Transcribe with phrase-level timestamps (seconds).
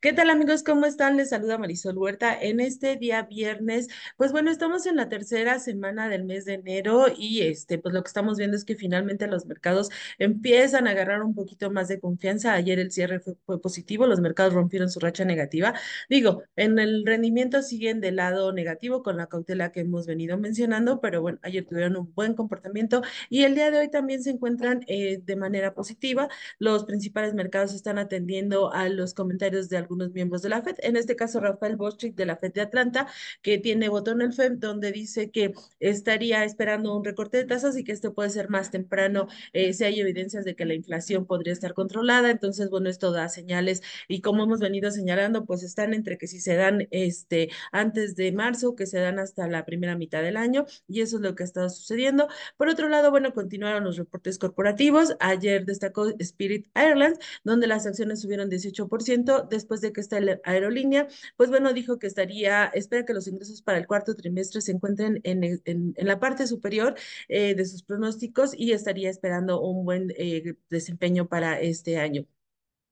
[0.00, 0.62] ¿Qué tal amigos?
[0.62, 1.16] ¿Cómo están?
[1.16, 2.32] Les saluda Marisol Huerta.
[2.40, 7.06] En este día viernes, pues bueno, estamos en la tercera semana del mes de enero
[7.16, 9.88] y este, pues lo que estamos viendo es que finalmente los mercados
[10.20, 12.52] empiezan a agarrar un poquito más de confianza.
[12.52, 15.74] Ayer el cierre fue, fue positivo, los mercados rompieron su racha negativa.
[16.08, 21.00] Digo, en el rendimiento siguen del lado negativo con la cautela que hemos venido mencionando,
[21.00, 24.84] pero bueno, ayer tuvieron un buen comportamiento y el día de hoy también se encuentran
[24.86, 26.28] eh, de manera positiva.
[26.60, 30.96] Los principales mercados están atendiendo a los comentarios de algunos miembros de la FED, en
[30.96, 33.06] este caso Rafael Bostrick de la FED de Atlanta,
[33.42, 37.76] que tiene voto en el FED, donde dice que estaría esperando un recorte de tasas
[37.76, 41.26] y que esto puede ser más temprano eh, si hay evidencias de que la inflación
[41.26, 42.30] podría estar controlada.
[42.30, 46.40] Entonces, bueno, esto da señales y como hemos venido señalando, pues están entre que si
[46.40, 50.66] se dan este, antes de marzo, que se dan hasta la primera mitad del año,
[50.86, 52.28] y eso es lo que ha estado sucediendo.
[52.58, 55.16] Por otro lado, bueno, continuaron los reportes corporativos.
[55.20, 61.50] Ayer destacó Spirit Airlines, donde las acciones subieron 18%, después de que esta aerolínea, pues
[61.50, 65.44] bueno, dijo que estaría, espera que los ingresos para el cuarto trimestre se encuentren en,
[65.44, 65.60] en,
[65.96, 66.94] en la parte superior
[67.28, 72.26] eh, de sus pronósticos y estaría esperando un buen eh, desempeño para este año.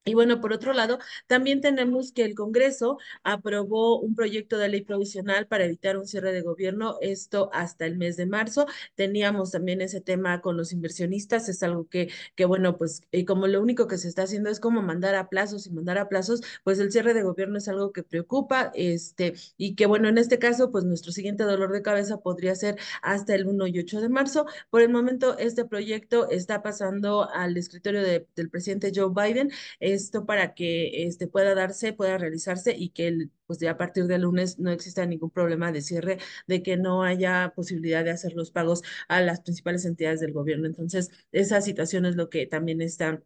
[0.09, 4.83] Y bueno, por otro lado, también tenemos que el Congreso aprobó un proyecto de ley
[4.83, 8.67] provisional para evitar un cierre de gobierno, esto hasta el mes de marzo.
[8.95, 13.49] Teníamos también ese tema con los inversionistas, es algo que, que bueno, pues y como
[13.49, 16.41] lo único que se está haciendo es como mandar a plazos y mandar a plazos,
[16.63, 20.39] pues el cierre de gobierno es algo que preocupa, este, y que bueno, en este
[20.39, 24.09] caso, pues nuestro siguiente dolor de cabeza podría ser hasta el 1 y 8 de
[24.09, 24.47] marzo.
[24.71, 29.51] Por el momento, este proyecto está pasando al escritorio de, del presidente Joe Biden
[29.97, 34.07] esto para que este, pueda darse, pueda realizarse y que el, pues ya a partir
[34.07, 38.35] del lunes no exista ningún problema de cierre, de que no haya posibilidad de hacer
[38.35, 40.67] los pagos a las principales entidades del gobierno.
[40.67, 43.23] Entonces, esa situación es lo que también está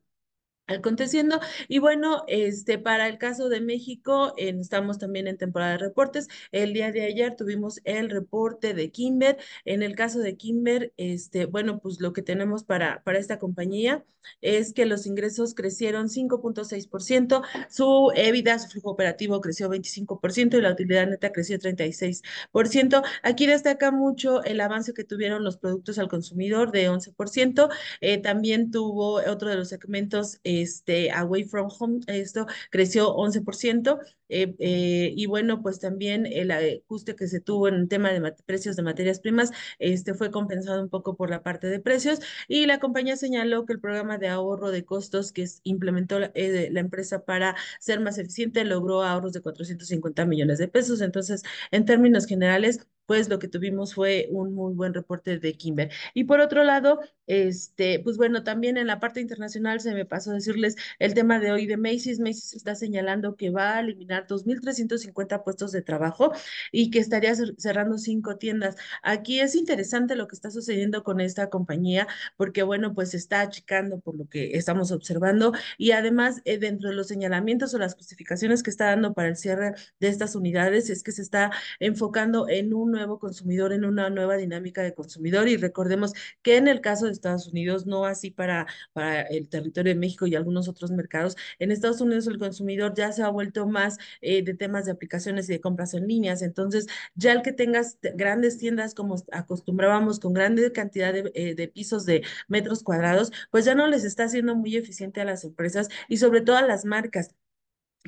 [0.77, 1.41] aconteciendo.
[1.69, 6.29] Y bueno, este, para el caso de México, estamos también en temporada de reportes.
[6.53, 9.39] El día de ayer tuvimos el reporte de Kimber.
[9.65, 14.05] En el caso de Kimber, este, bueno, pues lo que tenemos para, para esta compañía
[14.41, 20.73] es que los ingresos crecieron 5.6%, su EBITDA, su flujo operativo creció 25% y la
[20.73, 23.03] utilidad neta creció 36%.
[23.23, 27.69] Aquí destaca mucho el avance que tuvieron los productos al consumidor de 11%.
[28.01, 33.99] Eh, también tuvo otro de los segmentos este, Away from Home, esto creció 11%,
[34.29, 38.21] eh, eh, y bueno, pues también el ajuste que se tuvo en el tema de
[38.47, 42.67] precios de materias primas, este fue compensado un poco por la parte de precios, y
[42.67, 46.81] la compañía señaló que el programa de ahorro de costos que implementó la, eh, la
[46.81, 52.27] empresa para ser más eficiente logró ahorros de 450 millones de pesos, entonces, en términos
[52.27, 55.91] generales, pues lo que tuvimos fue un muy buen reporte de Kimber.
[56.15, 60.31] Y por otro lado, este, pues bueno, también en la parte internacional se me pasó
[60.31, 62.21] a decirles el tema de hoy de Macy's.
[62.21, 66.33] Macy's está señalando que va a eliminar 2.350 puestos de trabajo
[66.71, 68.77] y que estaría cerrando cinco tiendas.
[69.03, 72.07] Aquí es interesante lo que está sucediendo con esta compañía
[72.37, 76.95] porque, bueno, pues está achicando por lo que estamos observando y además eh, dentro de
[76.95, 81.03] los señalamientos o las justificaciones que está dando para el cierre de estas unidades es
[81.03, 81.51] que se está
[81.81, 85.49] enfocando en un nuevo consumidor, en una nueva dinámica de consumidor.
[85.49, 86.13] Y recordemos
[86.43, 90.27] que en el caso de Estados Unidos, no así para, para el territorio de México
[90.27, 94.43] y algunos otros mercados, en Estados Unidos el consumidor ya se ha vuelto más eh,
[94.43, 96.43] de temas de aplicaciones y de compras en líneas.
[96.43, 101.69] Entonces, ya el que tengas grandes tiendas como acostumbrábamos con grande cantidad de, eh, de
[101.69, 105.89] pisos de metros cuadrados, pues ya no les está haciendo muy eficiente a las empresas
[106.09, 107.35] y sobre todo a las marcas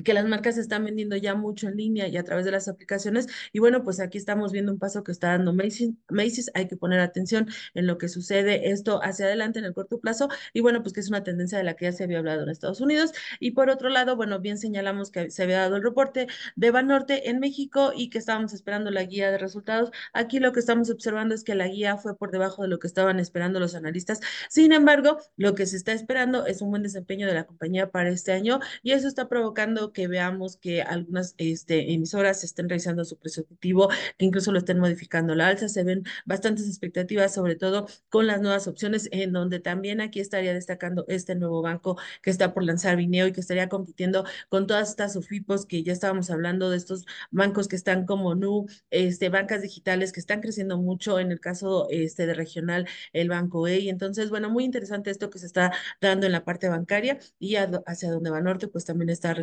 [0.03, 3.27] que las marcas están vendiendo ya mucho en línea y a través de las aplicaciones.
[3.51, 5.91] Y bueno, pues aquí estamos viendo un paso que está dando Macy's.
[6.09, 6.51] Macy's.
[6.55, 10.29] Hay que poner atención en lo que sucede esto hacia adelante en el corto plazo.
[10.53, 12.49] Y bueno, pues que es una tendencia de la que ya se había hablado en
[12.49, 13.11] Estados Unidos.
[13.39, 17.29] Y por otro lado, bueno, bien señalamos que se había dado el reporte de Banorte
[17.29, 19.91] en México y que estábamos esperando la guía de resultados.
[20.13, 22.87] Aquí lo que estamos observando es que la guía fue por debajo de lo que
[22.87, 24.19] estaban esperando los analistas.
[24.49, 28.09] Sin embargo, lo que se está esperando es un buen desempeño de la compañía para
[28.09, 33.17] este año y eso está provocando que veamos que algunas este, emisoras estén realizando su
[33.17, 35.67] precio objetivo, que incluso lo estén modificando la alza.
[35.67, 40.53] Se ven bastantes expectativas, sobre todo con las nuevas opciones, en donde también aquí estaría
[40.53, 44.89] destacando este nuevo banco que está por lanzar Vineo y que estaría compitiendo con todas
[44.89, 49.61] estas UFIPOS que ya estábamos hablando de estos bancos que están como NU, este, bancas
[49.61, 53.79] digitales que están creciendo mucho, en el caso este, de regional, el Banco E.
[53.79, 55.71] Y entonces, bueno, muy interesante esto que se está
[56.01, 59.33] dando en la parte bancaria y hacia donde va Norte, pues también está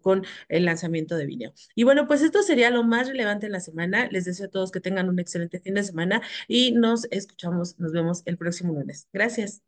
[0.00, 1.52] con el lanzamiento de video.
[1.74, 4.08] Y bueno, pues esto sería lo más relevante en la semana.
[4.10, 7.92] Les deseo a todos que tengan un excelente fin de semana y nos escuchamos, nos
[7.92, 9.08] vemos el próximo lunes.
[9.12, 9.67] Gracias.